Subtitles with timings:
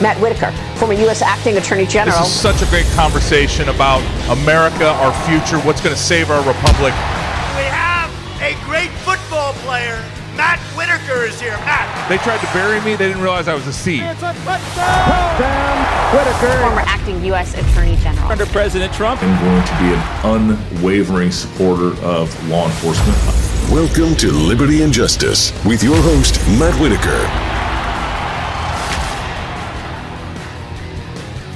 [0.00, 1.20] Matt Whitaker, former U.S.
[1.20, 2.18] Acting Attorney General.
[2.18, 6.40] This is such a great conversation about America, our future, what's going to save our
[6.40, 6.94] republic.
[7.52, 8.08] We have
[8.40, 10.02] a great football player.
[10.36, 11.52] Matt Whitaker is here.
[11.68, 12.08] Matt.
[12.08, 12.96] They tried to bury me.
[12.96, 14.02] They didn't realize I was a seed.
[14.02, 16.16] It's a touchdown.
[16.16, 16.60] Whitaker.
[16.62, 17.52] Former acting U.S.
[17.54, 18.32] Attorney General.
[18.32, 19.22] Under President Trump.
[19.22, 23.18] I'm going to be an unwavering supporter of law enforcement.
[23.70, 27.59] Welcome to Liberty and Justice with your host, Matt Whitaker.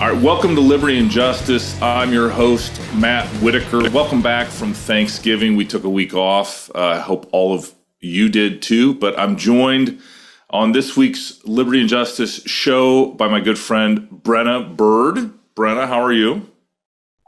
[0.04, 1.80] All right, welcome to Liberty and Justice.
[1.80, 3.88] I'm your host, Matt Whitaker.
[3.88, 5.56] Welcome back from Thanksgiving.
[5.56, 6.70] We took a week off.
[6.74, 10.02] Uh, I hope all of you did too, but I'm joined
[10.50, 15.32] on this week's Liberty and Justice show by my good friend, Brenna Bird.
[15.56, 16.50] Brenna, how are you?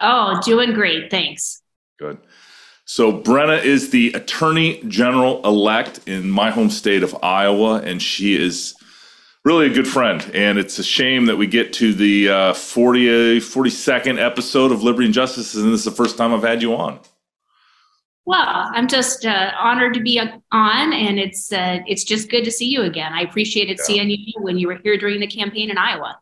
[0.02, 1.10] Oh, doing great.
[1.10, 1.62] Thanks.
[1.98, 2.18] Good.
[2.84, 8.34] So, Brenna is the Attorney General elect in my home state of Iowa, and she
[8.34, 8.75] is
[9.46, 10.28] really a good friend.
[10.34, 15.06] And it's a shame that we get to the uh, 40, 42nd episode of Liberty
[15.06, 16.98] and Justice, and this is the first time I've had you on.
[18.24, 22.50] Well, I'm just uh, honored to be on, and it's uh, it's just good to
[22.50, 23.12] see you again.
[23.12, 23.84] I appreciated yeah.
[23.84, 26.18] seeing you when you were here during the campaign in Iowa.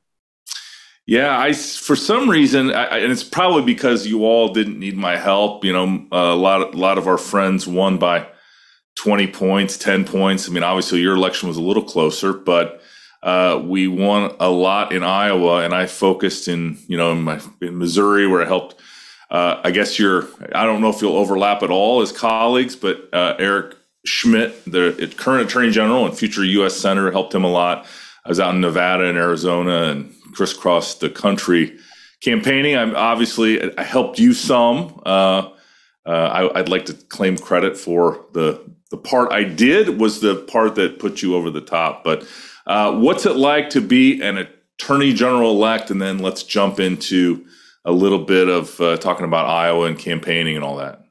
[1.06, 5.16] Yeah, I for some reason, I, and it's probably because you all didn't need my
[5.16, 5.64] help.
[5.64, 8.26] You know, a lot of, a lot of our friends won by
[8.96, 10.46] twenty points, ten points.
[10.46, 12.82] I mean, obviously your election was a little closer, but
[13.24, 17.40] uh, we won a lot in Iowa, and I focused in you know in, my,
[17.60, 18.76] in Missouri where I helped
[19.34, 23.08] uh, I guess you're, I don't know if you'll overlap at all as colleagues, but
[23.12, 26.76] uh, Eric Schmitt, the current attorney general and future U.S.
[26.76, 27.86] senator, helped him a lot.
[28.24, 31.78] I was out in Nevada and Arizona and crisscrossed the country
[32.20, 32.76] campaigning.
[32.76, 35.00] I'm obviously, I helped you some.
[35.04, 35.50] Uh,
[36.06, 40.36] uh I, would like to claim credit for the the part I did was the
[40.36, 42.04] part that put you over the top.
[42.04, 42.24] But
[42.66, 45.90] uh, what's it like to be an attorney general elect?
[45.90, 47.46] And then let's jump into
[47.84, 51.04] a little bit of uh, talking about Iowa and campaigning and all that.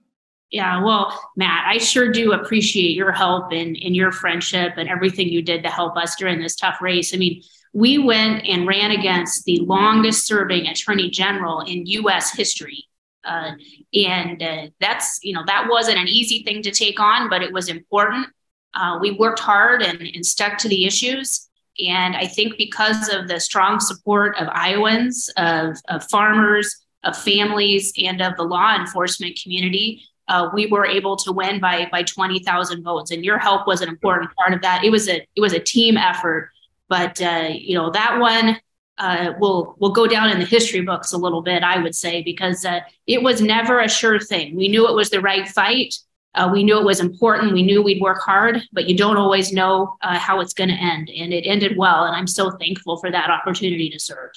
[0.50, 5.30] Yeah, well, Matt, I sure do appreciate your help and, and your friendship and everything
[5.30, 7.12] you did to help us during this tough race.
[7.14, 7.42] I mean,
[7.74, 12.36] we went and ran against the longest serving attorney general in U.S.
[12.36, 12.84] history.
[13.26, 13.54] Uh,
[13.96, 17.52] and uh, that's, you know, that wasn't an easy thing to take on, but it
[17.52, 18.28] was important.
[18.74, 21.50] Uh, we worked hard and, and stuck to the issues.
[21.86, 27.94] And I think because of the strong support of Iowans, of, of farmers, of families,
[27.98, 32.84] and of the law enforcement community, uh, we were able to win by by 20,000
[32.84, 33.12] votes.
[33.12, 34.84] And your help was an important part of that.
[34.84, 36.50] It was a it was a team effort,
[36.88, 38.58] but uh, you know that one
[38.98, 42.22] uh, will will go down in the history books a little bit, I would say,
[42.22, 44.56] because uh, it was never a sure thing.
[44.56, 45.96] We knew it was the right fight.
[46.36, 47.54] Uh, we knew it was important.
[47.54, 50.76] We knew we'd work hard, but you don't always know uh, how it's going to
[50.76, 51.10] end.
[51.10, 52.06] And it ended well.
[52.06, 54.32] And I'm so thankful for that opportunity to serve.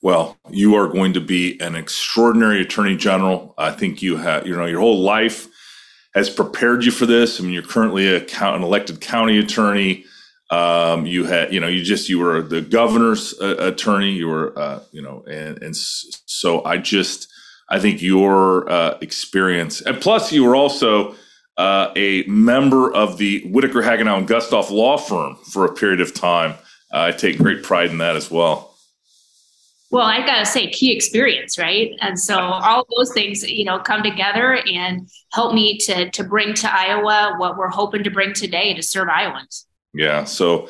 [0.00, 3.54] Well, you are going to be an extraordinary attorney general.
[3.56, 5.48] I think you have, you know, your whole life
[6.14, 7.40] has prepared you for this.
[7.40, 10.04] I mean, you're currently a, an elected county attorney.
[10.50, 14.12] Um, you had, you know, you just, you were the governor's uh, attorney.
[14.12, 17.31] You were, uh, you know, and, and so I just,
[17.68, 21.14] I think your uh, experience, and plus you were also
[21.56, 26.14] uh, a member of the Whitaker Hagenow and Gustoff law firm for a period of
[26.14, 26.52] time.
[26.92, 28.72] Uh, I take great pride in that as well.
[29.90, 31.92] Well, I gotta say, key experience, right?
[32.00, 36.54] And so all those things, you know, come together and help me to to bring
[36.54, 39.66] to Iowa what we're hoping to bring today to serve Iowans.
[39.92, 40.24] Yeah.
[40.24, 40.68] So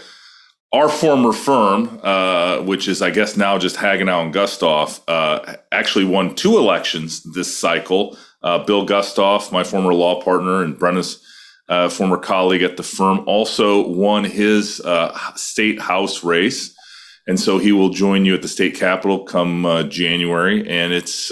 [0.72, 6.06] our former firm, uh, which is, I guess, now just Hagenow and Gustoff, uh, actually
[6.06, 8.16] won two elections this cycle.
[8.42, 11.22] Uh, Bill Gustoff, my former law partner and Brenna's
[11.68, 16.74] uh, former colleague at the firm, also won his uh, state house race.
[17.28, 20.68] And so he will join you at the state capitol come uh, January.
[20.68, 21.30] And it's,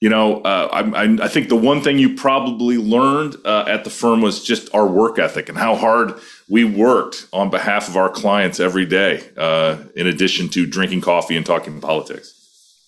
[0.00, 4.42] you know, I, I, think the one thing you probably learned at the firm was
[4.42, 6.18] just our work ethic and how hard
[6.48, 11.36] we worked on behalf of our clients every day, uh, in addition to drinking coffee
[11.36, 12.34] and talking politics.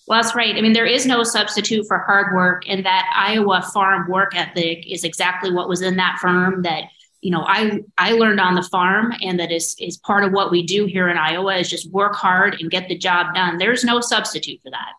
[0.07, 0.55] Well, that's right.
[0.55, 4.85] I mean, there is no substitute for hard work, and that Iowa farm work ethic
[4.91, 6.63] is exactly what was in that firm.
[6.63, 6.85] That
[7.21, 10.51] you know, I I learned on the farm, and that is is part of what
[10.51, 13.59] we do here in Iowa is just work hard and get the job done.
[13.59, 14.93] There's no substitute for that.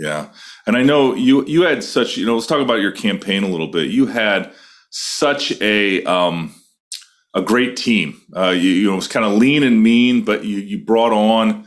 [0.00, 0.28] Yeah,
[0.66, 2.34] and I know you you had such you know.
[2.34, 3.90] Let's talk about your campaign a little bit.
[3.90, 4.52] You had
[4.90, 6.54] such a um,
[7.34, 8.20] a great team.
[8.36, 11.12] Uh, you, you know, it was kind of lean and mean, but you, you brought
[11.12, 11.66] on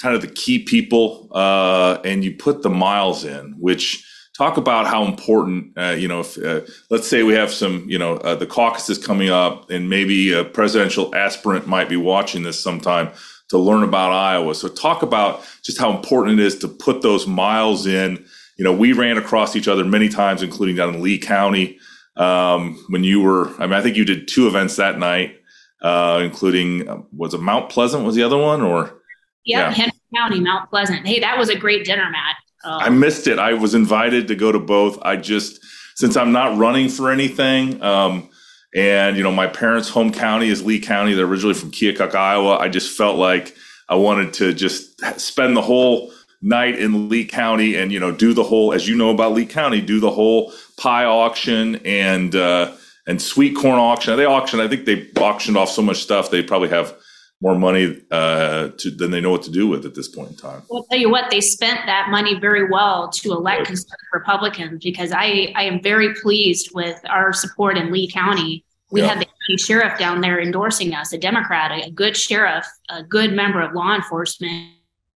[0.00, 4.04] kind of the key people uh, and you put the miles in, which
[4.36, 6.60] talk about how important, uh, you know, if, uh,
[6.90, 10.32] let's say we have some, you know, uh, the caucus is coming up and maybe
[10.32, 13.10] a presidential aspirant might be watching this sometime.
[13.48, 14.54] To learn about Iowa.
[14.54, 18.24] So talk about just how important it is to put those miles in.
[18.56, 21.78] You know, we ran across each other many times, including down in Lee County
[22.16, 23.48] um, when you were.
[23.60, 25.40] I mean, I think you did two events that night,
[25.82, 29.00] uh, including uh, was it Mount Pleasant was the other one, or
[29.44, 31.06] yep, yeah, Henry County, Mount Pleasant.
[31.06, 32.36] Hey, that was a great dinner, Matt.
[32.64, 33.38] Um, I missed it.
[33.38, 34.98] I was invited to go to both.
[35.02, 37.80] I just since I'm not running for anything.
[37.82, 38.27] Um,
[38.74, 41.14] and, you know, my parents' home county is Lee County.
[41.14, 42.58] They're originally from Keokuk, Iowa.
[42.58, 43.56] I just felt like
[43.88, 46.12] I wanted to just spend the whole
[46.42, 49.46] night in Lee County and, you know, do the whole, as you know about Lee
[49.46, 52.72] County, do the whole pie auction and, uh,
[53.06, 54.16] and sweet corn auction.
[54.16, 56.30] They auctioned, I think they auctioned off so much stuff.
[56.30, 56.94] They probably have
[57.40, 60.36] more money uh, to, than they know what to do with at this point in
[60.36, 60.62] time.
[60.68, 64.82] Well, I'll tell you what, they spent that money very well to elect conservative Republicans
[64.82, 68.64] because I, I am very pleased with our support in Lee County.
[68.90, 69.14] We yeah.
[69.14, 73.60] had the sheriff down there endorsing us, a Democrat, a good sheriff, a good member
[73.60, 74.72] of law enforcement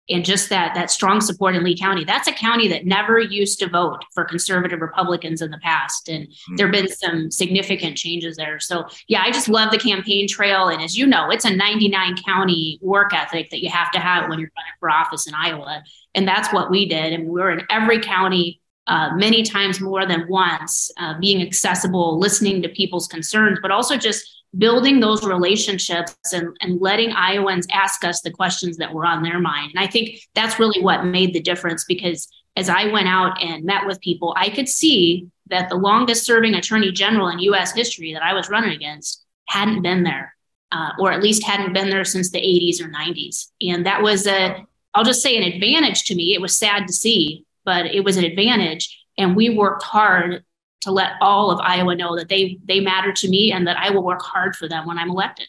[0.10, 2.04] and just that that strong support in Lee County.
[2.04, 6.28] That's a county that never used to vote for conservative Republicans in the past, and
[6.28, 6.56] mm-hmm.
[6.56, 8.60] there have been some significant changes there.
[8.60, 12.18] So yeah, I just love the campaign trail, and as you know, it's a 99
[12.24, 15.84] county work ethic that you have to have when you're running for office in Iowa,
[16.16, 17.14] and that's what we did.
[17.14, 18.62] And we were in every county.
[18.90, 23.96] Uh, many times more than once, uh, being accessible, listening to people's concerns, but also
[23.96, 24.28] just
[24.58, 29.40] building those relationships and, and letting Iowans ask us the questions that were on their
[29.40, 29.74] mind.
[29.76, 33.64] And I think that's really what made the difference because as I went out and
[33.64, 38.14] met with people, I could see that the longest serving attorney general in US history
[38.14, 40.36] that I was running against hadn't been there,
[40.72, 43.52] uh, or at least hadn't been there since the 80s or 90s.
[43.62, 44.66] And that was a,
[44.96, 46.34] I'll just say, an advantage to me.
[46.34, 49.00] It was sad to see, but it was an advantage.
[49.16, 50.44] And we worked hard
[50.82, 53.92] to let all of Iowa know that they they matter to me and that I
[53.92, 55.48] will work hard for them when I'm elected.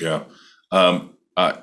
[0.00, 0.24] Yeah,
[0.72, 1.58] um, I,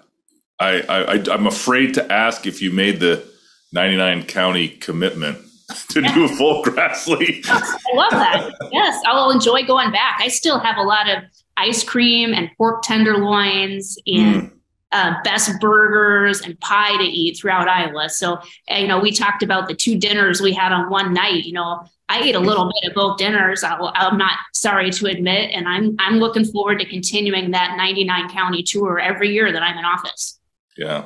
[0.57, 3.27] I, I I'm afraid to ask if you made the
[3.73, 5.37] 99 county commitment
[5.89, 7.43] to do a full Grassley.
[7.49, 8.69] I love that.
[8.71, 10.19] Yes, I'll enjoy going back.
[10.21, 11.23] I still have a lot of
[11.57, 14.43] ice cream and pork tenderloins and.
[14.43, 14.51] Mm.
[14.91, 18.09] Uh, best burgers and pie to eat throughout Iowa.
[18.09, 18.39] So,
[18.69, 21.45] you know, we talked about the two dinners we had on one night.
[21.45, 23.63] You know, I ate a little bit of both dinners.
[23.63, 28.29] I, am not sorry to admit, and I'm I'm looking forward to continuing that 99
[28.29, 30.39] county tour every year that I'm in office.
[30.75, 31.05] Yeah.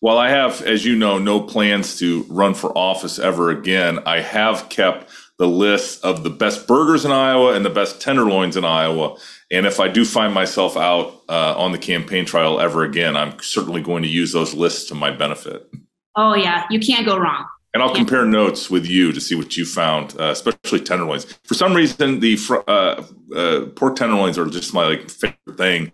[0.00, 4.00] Well, I have, as you know, no plans to run for office ever again.
[4.06, 5.10] I have kept
[5.40, 9.16] the list of the best burgers in Iowa and the best tenderloins in Iowa.
[9.50, 13.40] And if I do find myself out uh, on the campaign trail ever again, I'm
[13.40, 15.66] certainly going to use those lists to my benefit.
[16.14, 17.46] Oh yeah, you can't go wrong.
[17.72, 21.24] And I'll compare notes with you to see what you found, uh, especially tenderloins.
[21.44, 22.36] For some reason, the
[22.68, 23.02] uh,
[23.34, 25.92] uh, pork tenderloins are just my like favorite thing.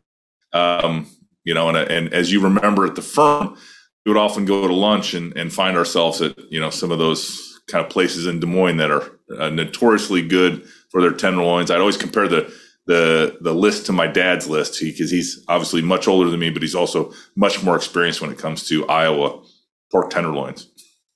[0.54, 1.06] Um,
[1.44, 3.56] you know, and, and as you remember at the firm,
[4.04, 6.98] we would often go to lunch and, and find ourselves at you know some of
[6.98, 11.70] those kind of places in Des Moines that are uh, notoriously good for their tenderloins.
[11.70, 12.52] I'd always compare the
[12.86, 16.50] the the list to my dad's list because he, he's obviously much older than me,
[16.50, 19.42] but he's also much more experienced when it comes to Iowa
[19.90, 20.68] pork tenderloins.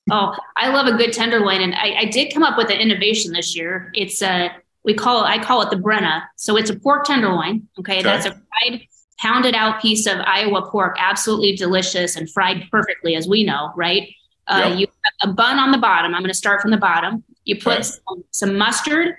[0.09, 3.31] Oh, I love a good tenderloin, and I, I did come up with an innovation
[3.33, 3.91] this year.
[3.93, 4.51] It's a
[4.83, 6.23] we call it I call it the Brenna.
[6.35, 7.67] So it's a pork tenderloin.
[7.79, 8.03] Okay, okay.
[8.03, 8.81] that's a fried,
[9.19, 14.09] pounded out piece of Iowa pork, absolutely delicious and fried perfectly, as we know, right?
[14.51, 14.79] Uh, yep.
[14.79, 14.87] You
[15.21, 16.13] have a bun on the bottom.
[16.13, 17.23] I'm going to start from the bottom.
[17.45, 17.83] You put okay.
[17.83, 19.15] some, some, mustard,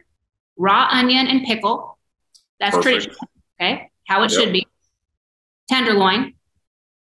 [0.56, 1.98] raw onion, and pickle.
[2.60, 3.04] That's Perfect.
[3.04, 3.28] traditional.
[3.60, 4.40] Okay, how it yep.
[4.40, 4.66] should be.
[5.68, 6.34] Tenderloin.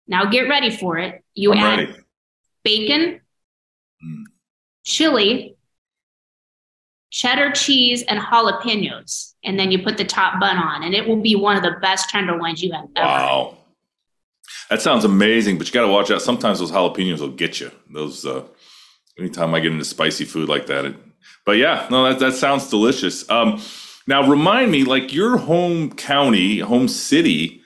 [0.07, 1.23] Now get ready for it.
[1.33, 1.95] You I'm add ready.
[2.63, 3.21] bacon,
[4.83, 5.57] chili,
[7.09, 9.33] cheddar cheese, and jalapenos.
[9.43, 11.75] And then you put the top bun on, and it will be one of the
[11.81, 13.07] best tenderloins you have ever.
[13.07, 13.57] Wow.
[14.69, 16.21] That sounds amazing, but you got to watch out.
[16.21, 17.71] Sometimes those jalapenos will get you.
[17.89, 18.45] Those, uh,
[19.19, 20.85] anytime I get into spicy food like that.
[20.85, 20.95] It,
[21.45, 23.29] but yeah, no, that, that sounds delicious.
[23.29, 23.61] Um,
[24.07, 27.61] now remind me, like your home county, home city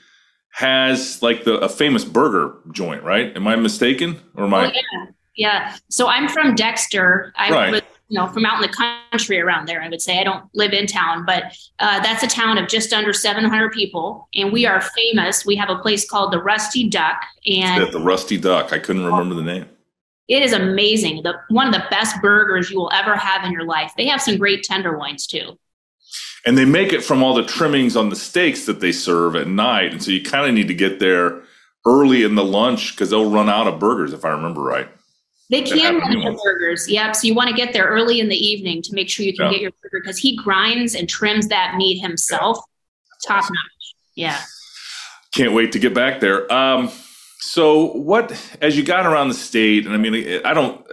[0.51, 3.35] has like the a famous burger joint, right?
[3.35, 4.19] Am I mistaken?
[4.35, 4.67] Or am I?
[4.67, 5.05] Oh, yeah.
[5.35, 5.77] Yeah.
[5.89, 7.31] So I'm from Dexter.
[7.37, 7.71] I right.
[7.71, 10.19] was, you know, from out in the country around there, I would say.
[10.19, 11.43] I don't live in town, but
[11.79, 14.27] uh, that's a town of just under 700 people.
[14.33, 15.45] And we are famous.
[15.45, 17.23] We have a place called the Rusty Duck.
[17.45, 18.73] And the Rusty Duck.
[18.73, 19.67] I couldn't remember the name.
[20.27, 21.23] It is amazing.
[21.23, 23.93] The one of the best burgers you will ever have in your life.
[23.95, 25.57] They have some great tenderloins too.
[26.45, 29.47] And they make it from all the trimmings on the steaks that they serve at
[29.47, 29.91] night.
[29.91, 31.41] And so you kind of need to get there
[31.85, 34.87] early in the lunch because they'll run out of burgers, if I remember right.
[35.49, 36.89] They can run the burgers.
[36.89, 37.15] Yep.
[37.15, 39.47] So you want to get there early in the evening to make sure you can
[39.47, 39.51] yeah.
[39.51, 42.57] get your burger because he grinds and trims that meat himself.
[42.57, 43.27] Yeah.
[43.27, 43.53] Top awesome.
[43.53, 43.95] notch.
[44.15, 44.39] Yeah.
[45.33, 46.51] Can't wait to get back there.
[46.53, 46.91] Um,
[47.41, 50.85] So what, as you got around the state, and I mean, I don't,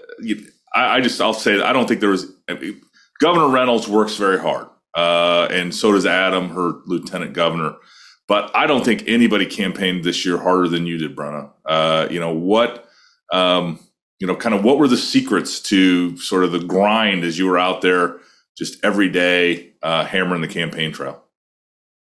[0.74, 2.80] I, I just, I'll say that I don't think there was, I mean,
[3.20, 4.68] Governor Reynolds works very hard.
[4.94, 7.74] Uh, and so does Adam, her lieutenant governor.
[8.28, 11.50] But I don't think anybody campaigned this year harder than you did, Brenna.
[11.64, 12.88] Uh, you know, what,
[13.32, 13.80] um,
[14.18, 17.46] you know, kind of what were the secrets to sort of the grind as you
[17.46, 18.18] were out there
[18.56, 21.22] just every day uh, hammering the campaign trail?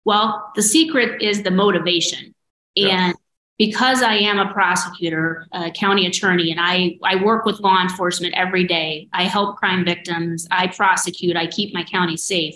[0.04, 2.34] Well, the secret is the motivation.
[2.76, 3.14] And
[3.58, 8.34] because I am a prosecutor, a county attorney, and I, I work with law enforcement
[8.34, 12.54] every day, I help crime victims, I prosecute, I keep my county safe.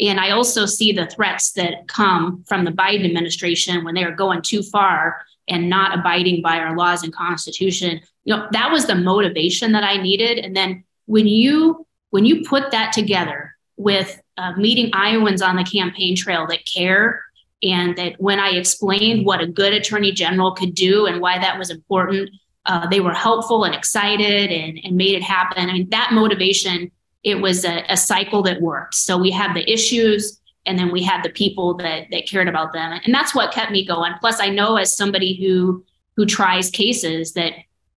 [0.00, 4.14] And I also see the threats that come from the Biden administration when they are
[4.14, 8.00] going too far and not abiding by our laws and constitution.
[8.28, 10.36] You know, that was the motivation that I needed.
[10.44, 15.64] And then when you when you put that together with uh, meeting Iowans on the
[15.64, 17.22] campaign trail that care.
[17.62, 21.58] And that when I explained what a good attorney general could do and why that
[21.58, 22.30] was important,
[22.66, 25.70] uh, they were helpful and excited and, and made it happen.
[25.70, 26.90] I mean, that motivation,
[27.24, 28.94] it was a, a cycle that worked.
[28.94, 32.74] So we had the issues and then we had the people that, that cared about
[32.74, 33.00] them.
[33.04, 34.12] And that's what kept me going.
[34.20, 35.84] Plus, I know as somebody who
[36.16, 37.52] who tries cases that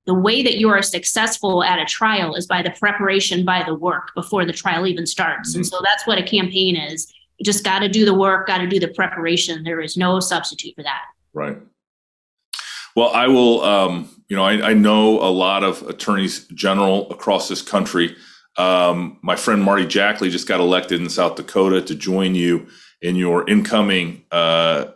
[0.05, 3.75] the way that you are successful at a trial is by the preparation by the
[3.75, 5.51] work before the trial even starts.
[5.51, 5.59] Mm-hmm.
[5.59, 7.13] And so that's what a campaign is.
[7.37, 9.63] You just got to do the work, got to do the preparation.
[9.63, 11.03] There is no substitute for that.
[11.33, 11.57] Right.
[12.95, 17.47] Well, I will, um, you know, I, I, know a lot of attorneys general across
[17.47, 18.15] this country.
[18.57, 22.67] Um, my friend Marty Jackley just got elected in South Dakota to join you
[23.01, 24.87] in your incoming uh,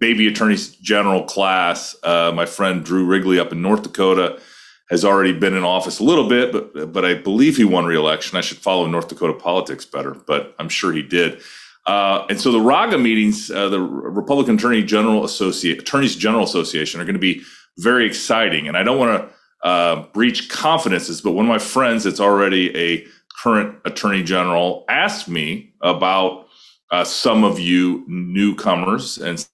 [0.00, 1.94] baby attorneys general class.
[2.02, 4.40] Uh, my friend Drew Wrigley up in North Dakota
[4.88, 8.36] has already been in office a little bit, but but I believe he won re-election.
[8.36, 11.40] I should follow North Dakota politics better, but I'm sure he did.
[11.86, 17.00] Uh, and so the RAGA meetings, uh, the Republican Attorney General Associate Attorneys General Association,
[17.00, 17.42] are going to be
[17.78, 18.68] very exciting.
[18.68, 22.76] And I don't want to uh, breach confidences, but one of my friends that's already
[22.76, 23.06] a
[23.42, 26.46] current Attorney General asked me about
[26.90, 29.46] uh, some of you newcomers, and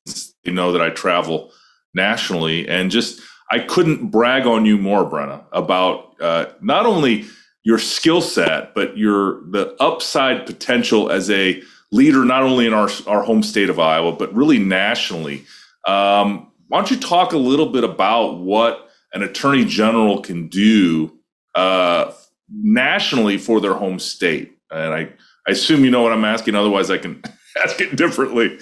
[0.45, 1.52] you know that I travel
[1.95, 7.26] nationally, and just I couldn't brag on you more, Brenna, about uh, not only
[7.62, 11.62] your skill set, but your the upside potential as a
[11.93, 15.45] leader, not only in our our home state of Iowa, but really nationally.
[15.87, 21.12] Um, why don't you talk a little bit about what an attorney general can do
[21.55, 22.12] uh,
[22.50, 24.57] nationally for their home state?
[24.71, 25.12] And I
[25.47, 26.55] I assume you know what I'm asking.
[26.55, 27.23] Otherwise, I can
[27.65, 28.59] ask it differently.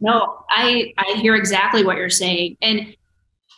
[0.00, 2.94] no, I I hear exactly what you're saying, and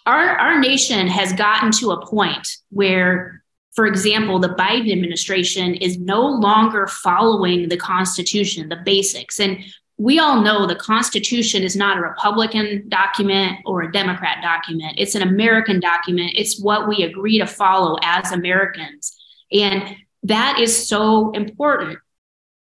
[0.06, 3.42] our our nation has gotten to a point where,
[3.72, 9.64] for example, the Biden administration is no longer following the Constitution, the basics, and
[9.98, 14.94] we all know the Constitution is not a Republican document or a Democrat document.
[14.96, 16.34] It's an American document.
[16.36, 19.16] It's what we agree to follow as Americans.
[19.52, 21.98] And that is so important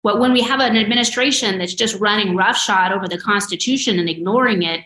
[0.07, 4.63] but when we have an administration that's just running roughshod over the Constitution and ignoring
[4.63, 4.85] it,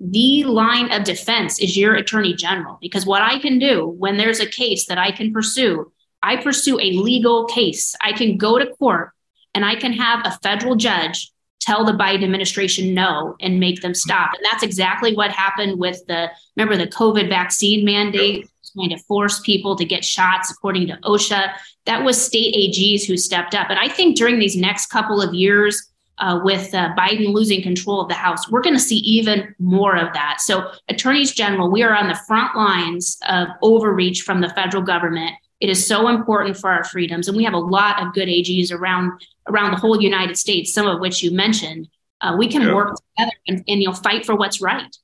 [0.00, 2.76] the line of defense is your attorney general.
[2.80, 6.80] Because what I can do when there's a case that I can pursue, I pursue
[6.80, 7.94] a legal case.
[8.00, 9.12] I can go to court
[9.54, 11.30] and I can have a federal judge
[11.60, 14.32] tell the Biden administration no and make them stop.
[14.34, 18.50] And that's exactly what happened with the, remember the COVID vaccine mandate?
[18.76, 21.52] Going to force people to get shots according to OSHA.
[21.86, 23.70] That was state AGs who stepped up.
[23.70, 28.00] And I think during these next couple of years, uh, with uh, Biden losing control
[28.00, 30.40] of the House, we're going to see even more of that.
[30.40, 35.32] So, attorneys general, we are on the front lines of overreach from the federal government.
[35.60, 38.72] It is so important for our freedoms, and we have a lot of good AGs
[38.72, 39.12] around
[39.48, 41.88] around the whole United States, some of which you mentioned.
[42.20, 42.74] Uh, we can yeah.
[42.74, 44.96] work together and, and you'll fight for what's right.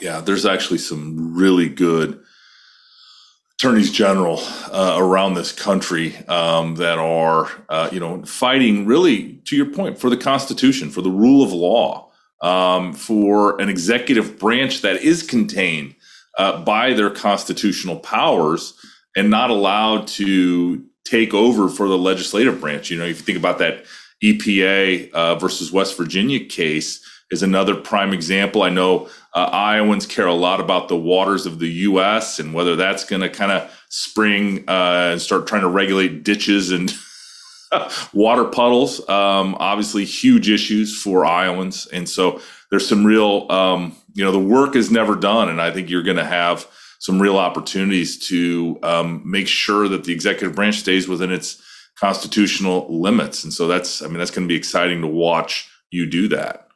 [0.00, 2.20] Yeah, there's actually some really good
[3.60, 4.38] attorneys general
[4.72, 9.98] uh, around this country um, that are, uh, you know, fighting really, to your point,
[9.98, 15.22] for the Constitution, for the rule of law, um, for an executive branch that is
[15.22, 15.94] contained
[16.38, 18.72] uh, by their constitutional powers
[19.14, 22.90] and not allowed to take over for the legislative branch.
[22.90, 23.84] You know, if you think about that
[24.24, 28.62] EPA uh, versus West Virginia case, is another prime example.
[28.62, 32.38] I know uh, Iowans care a lot about the waters of the U.S.
[32.38, 36.72] and whether that's going to kind of spring uh, and start trying to regulate ditches
[36.72, 36.92] and
[38.12, 39.00] water puddles.
[39.08, 44.38] Um, obviously, huge issues for Iowans, and so there's some real, um, you know, the
[44.38, 46.66] work is never done, and I think you're going to have
[46.98, 51.62] some real opportunities to um, make sure that the executive branch stays within its
[51.98, 53.42] constitutional limits.
[53.42, 56.69] And so that's, I mean, that's going to be exciting to watch you do that.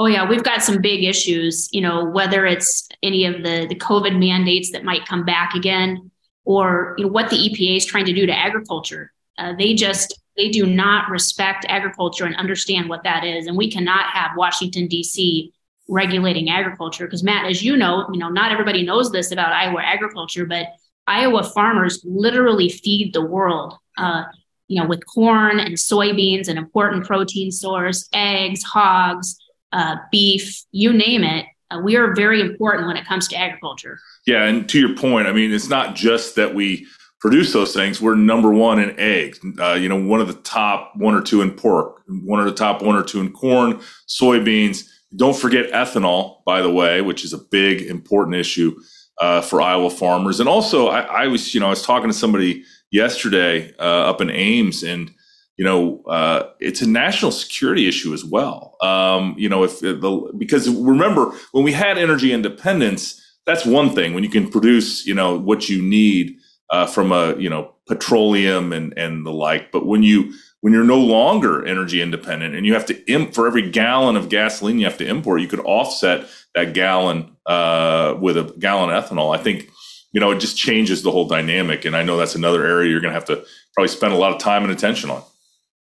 [0.00, 1.68] Oh yeah, we've got some big issues.
[1.72, 6.12] You know, whether it's any of the the COVID mandates that might come back again,
[6.44, 9.12] or you know what the EPA is trying to do to agriculture.
[9.36, 13.68] Uh, they just they do not respect agriculture and understand what that is, and we
[13.68, 15.52] cannot have Washington D.C.
[15.88, 19.82] regulating agriculture because Matt, as you know, you know not everybody knows this about Iowa
[19.82, 20.68] agriculture, but
[21.08, 23.74] Iowa farmers literally feed the world.
[23.96, 24.26] Uh,
[24.68, 29.36] you know, with corn and soybeans, an important protein source, eggs, hogs
[29.72, 31.46] uh, beef, you name it.
[31.70, 33.98] Uh, we are very important when it comes to agriculture.
[34.26, 36.86] Yeah, and to your point, I mean, it's not just that we
[37.20, 38.00] produce those things.
[38.00, 39.40] We're number one in eggs.
[39.58, 42.54] Uh, you know, one of the top one or two in pork, one of the
[42.54, 44.88] top one or two in corn, soybeans.
[45.16, 48.78] Don't forget ethanol, by the way, which is a big important issue
[49.20, 50.40] uh, for Iowa farmers.
[50.40, 54.20] And also, I, I, was, you know, I was talking to somebody yesterday uh, up
[54.20, 55.10] in Ames, and
[55.58, 58.76] you know, uh, it's a national security issue as well.
[58.80, 64.14] Um, you know, if the because remember when we had energy independence, that's one thing
[64.14, 66.38] when you can produce, you know, what you need
[66.70, 69.72] uh, from a you know petroleum and and the like.
[69.72, 73.48] But when you when you're no longer energy independent and you have to imp for
[73.48, 78.36] every gallon of gasoline you have to import, you could offset that gallon uh, with
[78.36, 79.36] a gallon ethanol.
[79.36, 79.68] I think
[80.12, 83.00] you know it just changes the whole dynamic, and I know that's another area you're
[83.00, 85.24] going to have to probably spend a lot of time and attention on.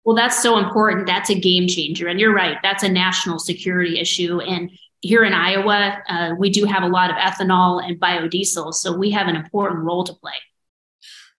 [0.05, 1.07] Well, that's so important.
[1.07, 2.07] That's a game changer.
[2.07, 4.39] And you're right, that's a national security issue.
[4.39, 4.71] And
[5.01, 8.73] here in Iowa, uh, we do have a lot of ethanol and biodiesel.
[8.73, 10.33] So we have an important role to play.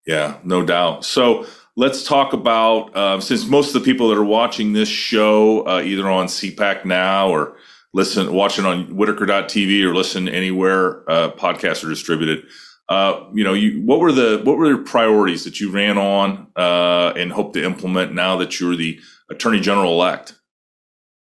[0.07, 1.05] Yeah, no doubt.
[1.05, 1.47] So
[1.77, 5.83] let's talk about uh, since most of the people that are watching this show, uh,
[5.83, 7.57] either on CPAC now or
[7.93, 12.47] listen, watching on Whitaker.tv or listen anywhere uh, podcasts are distributed
[12.89, 16.47] uh, you know, you, what were the what were the priorities that you ran on
[16.55, 19.01] uh, and hope to implement now that you're the
[19.31, 20.39] attorney general elect?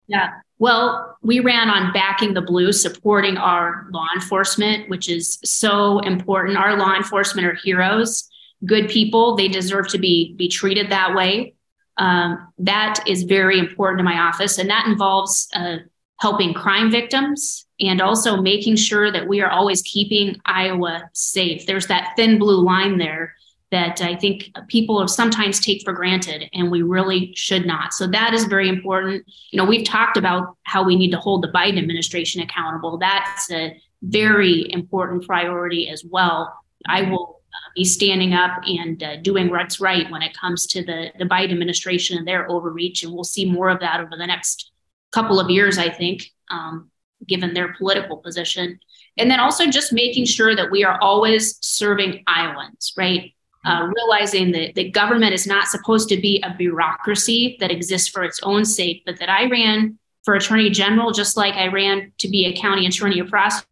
[0.07, 6.01] Yeah, well, we ran on backing the blue, supporting our law enforcement, which is so
[6.01, 6.59] important.
[6.59, 8.29] Our law enforcement are heroes,
[8.67, 9.37] good people.
[9.37, 11.55] They deserve to be be treated that way.
[11.97, 15.79] Um, that is very important to my office, and that involves uh,
[16.21, 21.67] helping crime victims and also making sure that we are always keeping Iowa safe.
[21.67, 23.35] There's that thin blue line there
[23.71, 27.95] that I think people sometimes take for granted, and we really should not.
[27.95, 29.25] So that is very important.
[29.51, 32.99] You know, we've talked about how we need to hold the Biden administration accountable.
[32.99, 36.53] That's a very important priority as well.
[36.87, 40.85] I will uh, be standing up and uh, doing what's right when it comes to
[40.85, 44.27] the, the Biden administration and their overreach, and we'll see more of that over the
[44.27, 44.70] next
[45.13, 46.31] couple of years, I think.
[46.51, 46.91] Um,
[47.27, 48.79] given their political position.
[49.19, 53.33] And then also just making sure that we are always serving Iowans, right?
[53.65, 58.25] Uh, realizing that the government is not supposed to be a bureaucracy that exists for
[58.25, 62.29] its own sake, but that I ran for attorney general just like I ran to
[62.29, 63.69] be a county attorney or prosecutor,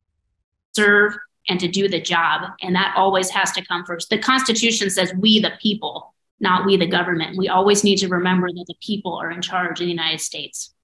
[0.77, 1.17] serve
[1.49, 2.51] and to do the job.
[2.61, 4.11] And that always has to come first.
[4.11, 7.39] The Constitution says we, the people, not we, the government.
[7.39, 10.75] We always need to remember that the people are in charge in the United States.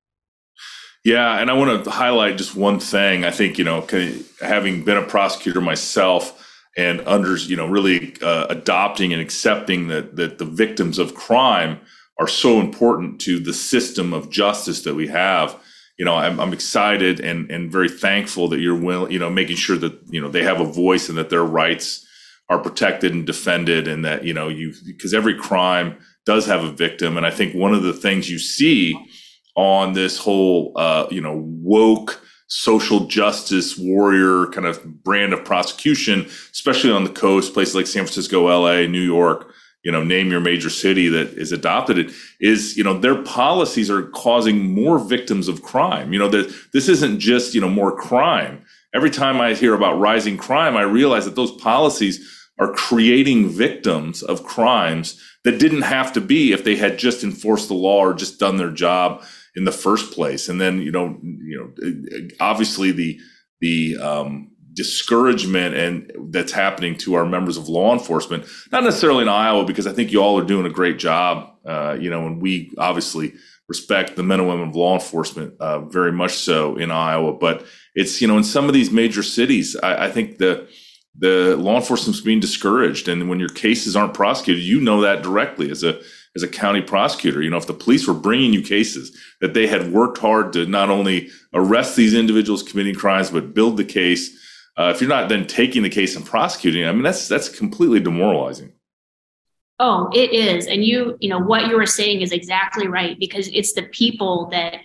[1.05, 3.25] Yeah, and I want to highlight just one thing.
[3.25, 3.87] I think you know,
[4.41, 6.41] having been a prosecutor myself
[6.77, 11.81] and under you know really uh, adopting and accepting that that the victims of crime
[12.19, 15.59] are so important to the system of justice that we have.
[15.99, 19.57] You know, I'm, I'm excited and and very thankful that you're will you know making
[19.57, 22.07] sure that you know they have a voice and that their rights
[22.51, 26.73] are protected and defended, and that you know you because every crime does have a
[26.73, 28.99] victim, and I think one of the things you see
[29.55, 36.27] on this whole, uh, you know, woke social justice warrior kind of brand of prosecution,
[36.53, 40.41] especially on the coast, places like San Francisco, LA, New York, you know, name your
[40.41, 45.49] major city that is adopted it is, you know, their policies are causing more victims
[45.49, 46.13] of crime.
[46.13, 48.65] You know, that this isn't just, you know, more crime.
[48.95, 54.23] Every time I hear about rising crime, I realize that those policies are creating victims
[54.23, 58.15] of crimes that didn't have to be if they had just enforced the law or
[58.15, 59.23] just done their job
[59.57, 60.49] in the first place.
[60.49, 63.19] And then, you know, you know, obviously the,
[63.61, 69.29] the, um, discouragement and that's happening to our members of law enforcement, not necessarily in
[69.29, 71.51] Iowa, because I think you all are doing a great job.
[71.65, 73.35] Uh, you know, and we obviously
[73.69, 77.65] respect the men and women of law enforcement, uh, very much so in Iowa, but
[77.95, 80.69] it's, you know, in some of these major cities, I, I think the,
[81.17, 83.09] the law enforcement's being discouraged.
[83.09, 86.01] And when your cases aren't prosecuted, you know that directly as a,
[86.37, 87.43] as a county prosecutor.
[87.43, 90.67] You know, if the police were bringing you cases that they had worked hard to
[90.67, 94.41] not only arrest these individuals committing crimes, but build the case.
[94.77, 98.01] Uh, if you're not then taking the case and prosecuting, I mean, that's that's completely
[98.01, 98.73] demoralizing.
[99.81, 103.49] Oh, it is, and you, you know, what you were saying is exactly right because
[103.49, 104.77] it's the people that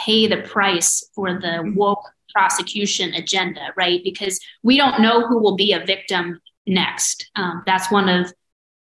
[0.00, 4.02] pay the price for the woke prosecution agenda, right?
[4.04, 7.30] Because we don't know who will be a victim next.
[7.36, 8.32] Um, that's one of,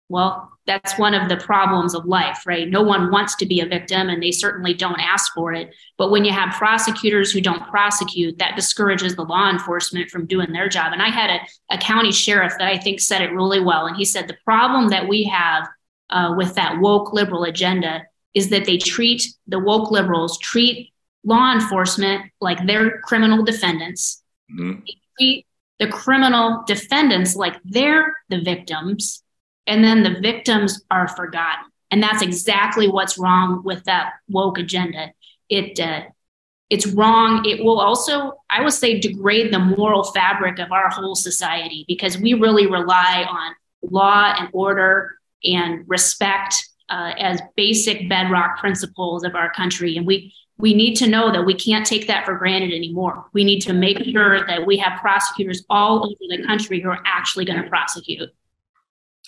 [0.09, 2.69] well, that's one of the problems of life, right?
[2.69, 5.75] No one wants to be a victim and they certainly don't ask for it.
[5.99, 10.53] But when you have prosecutors who don't prosecute, that discourages the law enforcement from doing
[10.53, 10.93] their job.
[10.93, 13.87] And I had a, a county sheriff that I think said it really well.
[13.87, 15.69] And he said the problem that we have
[16.11, 20.93] uh, with that woke liberal agenda is that they treat the woke liberals treat
[21.25, 24.23] law enforcement like they're criminal defendants.
[24.53, 24.81] Mm-hmm.
[24.87, 25.47] They treat
[25.79, 29.23] the criminal defendants like they're the victims
[29.66, 31.64] and then the victims are forgotten.
[31.90, 35.12] And that's exactly what's wrong with that woke agenda.
[35.48, 36.03] It uh,
[36.70, 37.44] it's wrong.
[37.44, 42.18] It will also, I would say, degrade the moral fabric of our whole society because
[42.18, 46.55] we really rely on law and order and respect
[46.88, 49.96] uh, as basic bedrock principles of our country.
[49.96, 53.27] And we we need to know that we can't take that for granted anymore.
[53.33, 57.03] We need to make sure that we have prosecutors all over the country who are
[57.05, 58.31] actually going to prosecute.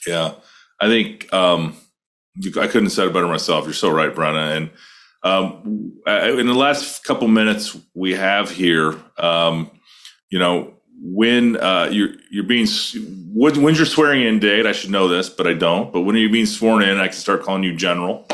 [0.06, 0.34] Yeah,
[0.80, 1.76] I think um,
[2.44, 3.64] I couldn't have said it better myself.
[3.64, 4.56] You're so right, Brenna.
[4.56, 4.70] And
[5.22, 9.70] um, in the last couple minutes we have here, um,
[10.30, 12.66] you know, when uh, you're you're being
[13.34, 14.66] when, when's your swearing in date?
[14.66, 15.92] I should know this, but I don't.
[15.92, 16.98] But when are you being sworn in?
[16.98, 18.26] I can start calling you General.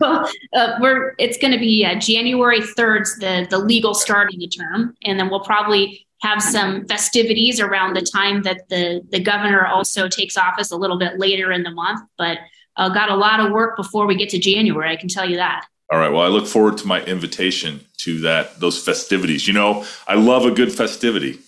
[0.00, 4.48] Well, uh, we're it's going to be uh, January third, the the legal starting the
[4.48, 9.66] term, and then we'll probably have some festivities around the time that the, the governor
[9.66, 12.00] also takes office a little bit later in the month.
[12.16, 12.38] But
[12.76, 15.36] uh, got a lot of work before we get to January, I can tell you
[15.36, 15.66] that.
[15.92, 16.10] All right.
[16.10, 19.46] Well, I look forward to my invitation to that those festivities.
[19.46, 21.38] You know, I love a good festivity.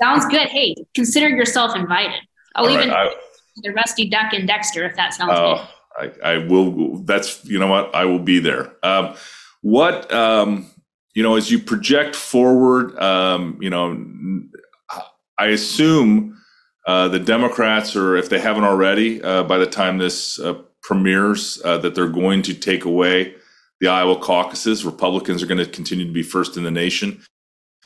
[0.00, 0.48] Sounds good.
[0.48, 2.20] Hey, consider yourself invited.
[2.56, 3.14] I'll All even right, I,
[3.62, 5.66] the Rusty Duck and Dexter if that sounds uh,
[5.98, 6.14] good.
[6.24, 6.96] I, I will.
[6.98, 8.72] That's you know what I will be there.
[8.82, 9.14] Um,
[9.60, 10.66] what um,
[11.14, 14.42] you know, as you project forward, um, you know,
[15.38, 16.36] I assume
[16.86, 21.60] uh, the Democrats, or if they haven't already, uh, by the time this uh, premieres,
[21.64, 23.34] uh, that they're going to take away
[23.80, 24.84] the Iowa caucuses.
[24.84, 27.22] Republicans are going to continue to be first in the nation.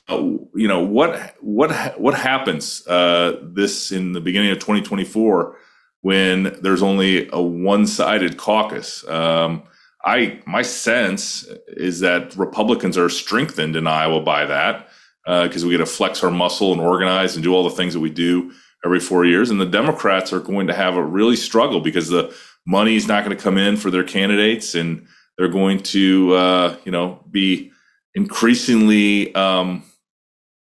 [0.08, 0.22] Uh,
[0.54, 5.54] you know what what what happens uh, this in the beginning of 2024
[6.00, 9.06] when there's only a one-sided caucus.
[9.06, 9.64] Um,
[10.08, 14.88] I my sense is that Republicans are strengthened in Iowa by that
[15.24, 17.92] because uh, we get to flex our muscle and organize and do all the things
[17.92, 18.52] that we do
[18.84, 19.50] every four years.
[19.50, 22.34] And the Democrats are going to have a really struggle because the
[22.66, 26.92] money is not going to come in for their candidates, and they're going to you
[26.92, 27.70] know be
[28.14, 29.84] increasingly um,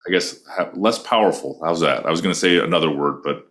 [0.07, 0.39] I guess
[0.73, 1.60] less powerful.
[1.63, 2.05] How's that?
[2.05, 3.47] I was going to say another word, but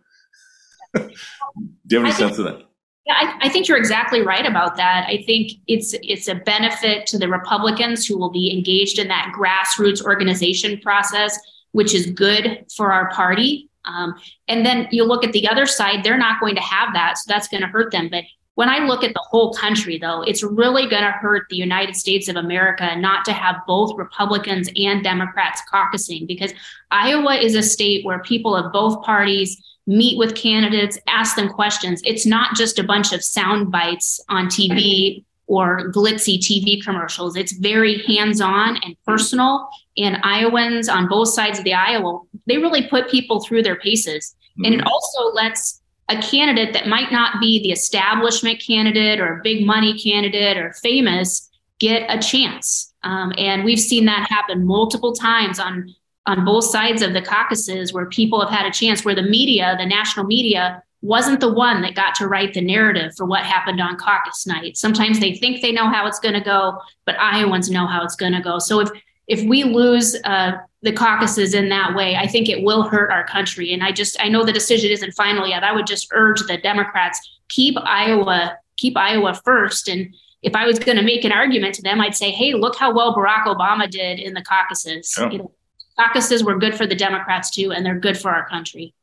[1.09, 2.66] do you have any I sense think, of that?
[3.07, 5.07] Yeah, I, I, think you're exactly right about that.
[5.09, 9.33] I think it's it's a benefit to the Republicans who will be engaged in that
[9.37, 11.39] grassroots organization process,
[11.71, 13.71] which is good for our party.
[13.85, 14.15] Um,
[14.49, 17.25] and then you look at the other side; they're not going to have that, so
[17.29, 18.09] that's going to hurt them.
[18.11, 18.25] But
[18.57, 21.95] when I look at the whole country, though, it's really going to hurt the United
[21.95, 26.53] States of America not to have both Republicans and Democrats caucusing because
[26.91, 32.03] Iowa is a state where people of both parties meet with candidates, ask them questions.
[32.05, 37.37] It's not just a bunch of sound bites on TV or glitzy TV commercials.
[37.37, 39.69] It's very hands on and personal.
[39.97, 44.35] And Iowans on both sides of the aisle, they really put people through their paces.
[44.65, 44.87] And it mm-hmm.
[44.87, 49.99] also lets a candidate that might not be the establishment candidate or a big money
[49.99, 52.93] candidate or famous get a chance.
[53.03, 55.95] Um, and we've seen that happen multiple times on
[56.27, 59.77] on both sides of the caucuses where people have had a chance where the media,
[59.79, 63.81] the national media, wasn't the one that got to write the narrative for what happened
[63.81, 64.77] on caucus night.
[64.77, 68.17] Sometimes they think they know how it's going to go, but Iowans know how it's
[68.17, 68.59] going to go.
[68.59, 68.91] So if
[69.29, 73.27] if we lose uh, the caucuses in that way, I think it will hurt our
[73.27, 73.73] country.
[73.73, 75.65] And I just I know the decision isn't final yet.
[75.65, 80.79] I would just urge the Democrats keep Iowa keep Iowa first and if I was
[80.79, 83.91] going to make an argument to them, I'd say, "Hey, look how well Barack Obama
[83.91, 85.13] did in the caucuses.
[85.19, 85.31] Yeah.
[85.31, 85.53] You know,
[85.99, 88.95] caucuses were good for the Democrats too, and they're good for our country.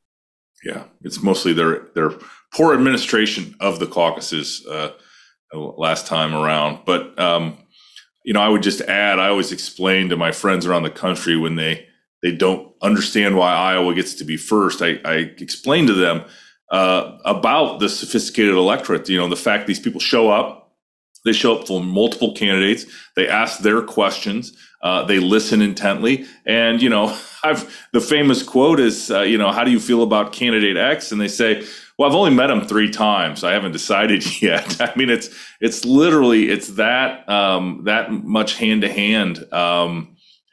[0.63, 2.11] Yeah, it's mostly their their
[2.53, 4.91] poor administration of the caucuses uh,
[5.53, 6.79] last time around.
[6.85, 7.57] But um,
[8.23, 11.37] you know, I would just add, I always explain to my friends around the country
[11.37, 11.87] when they
[12.21, 14.81] they don't understand why Iowa gets to be first.
[14.81, 16.23] I, I explain to them
[16.71, 19.09] uh, about the sophisticated electorate.
[19.09, 20.62] You know, the fact these people show up
[21.25, 22.85] They show up for multiple candidates.
[23.15, 24.53] They ask their questions.
[24.81, 26.25] Uh, they listen intently.
[26.45, 30.03] And, you know, I've, the famous quote is, uh, you know, how do you feel
[30.03, 31.11] about candidate X?
[31.11, 31.65] And they say,
[31.97, 33.43] well, I've only met him three times.
[33.43, 34.81] I haven't decided yet.
[34.81, 35.29] I mean, it's,
[35.61, 39.45] it's literally, it's that, um, that much hand to hand.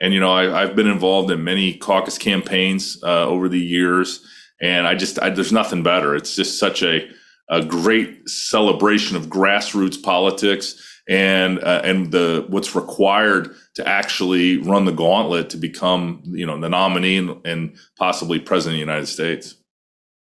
[0.02, 4.26] And, you know, I, have been involved in many caucus campaigns, uh, over the years.
[4.60, 6.14] And I just, I, there's nothing better.
[6.16, 7.06] It's just such a,
[7.50, 14.84] a great celebration of grassroots politics and uh, and the what's required to actually run
[14.84, 19.06] the gauntlet to become you know the nominee and, and possibly president of the United
[19.06, 19.56] States.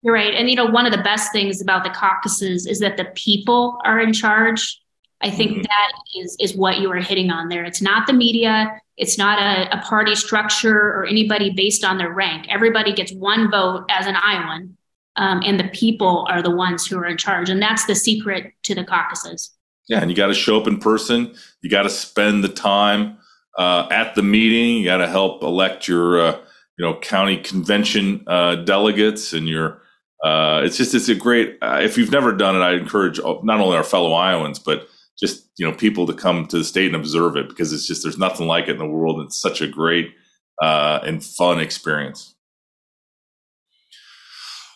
[0.03, 2.97] You're right, and you know one of the best things about the caucuses is that
[2.97, 4.79] the people are in charge.
[5.21, 5.61] I think mm-hmm.
[5.63, 7.63] that is is what you are hitting on there.
[7.63, 8.79] It's not the media.
[8.97, 12.45] It's not a, a party structure or anybody based on their rank.
[12.47, 14.77] Everybody gets one vote as an Iowan,
[15.17, 17.49] um, and the people are the ones who are in charge.
[17.49, 19.51] And that's the secret to the caucuses.
[19.87, 21.35] Yeah, and you got to show up in person.
[21.61, 23.17] You got to spend the time
[23.57, 24.77] uh, at the meeting.
[24.77, 26.39] You got to help elect your, uh,
[26.77, 29.81] you know, county convention uh, delegates and your.
[30.23, 31.57] Uh, it's just it's a great.
[31.61, 34.87] Uh, if you've never done it, I encourage not only our fellow Iowans but
[35.19, 38.03] just you know people to come to the state and observe it because it's just
[38.03, 39.21] there's nothing like it in the world.
[39.21, 40.13] It's such a great
[40.61, 42.34] uh, and fun experience.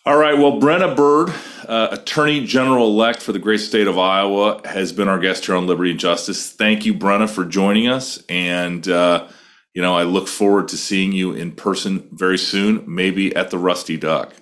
[0.05, 0.37] All right.
[0.37, 1.29] Well, Brenna Bird,
[1.67, 5.55] uh, Attorney General elect for the great state of Iowa, has been our guest here
[5.55, 6.51] on Liberty and Justice.
[6.51, 8.23] Thank you, Brenna, for joining us.
[8.29, 9.27] And, uh,
[9.73, 13.57] you know, I look forward to seeing you in person very soon, maybe at the
[13.57, 14.33] Rusty Duck.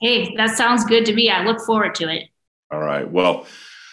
[0.00, 1.30] Hey, that sounds good to me.
[1.30, 2.24] I look forward to it.
[2.72, 3.08] All right.
[3.08, 3.46] Well,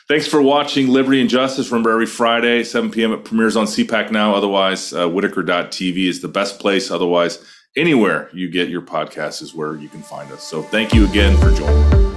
[0.08, 1.72] thanks for watching Liberty and Justice.
[1.72, 4.34] Remember, every Friday, 7 p.m., it premieres on CPAC Now.
[4.34, 6.90] Otherwise, uh, Whitaker.tv is the best place.
[6.90, 10.44] Otherwise, anywhere you get your podcast is where you can find us.
[10.44, 12.09] So thank you again for joining.